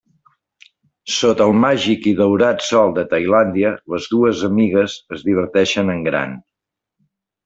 Sota 1.15 1.45
el 1.49 1.57
màgic 1.65 2.07
i 2.11 2.13
daurat 2.21 2.65
sol 2.67 2.93
de 2.95 3.03
Tailàndia, 3.11 3.73
les 3.95 4.07
dues 4.15 4.41
amigues 4.49 4.97
es 5.19 5.27
diverteixen 5.29 5.93
en 5.97 6.03
gran. 6.09 6.35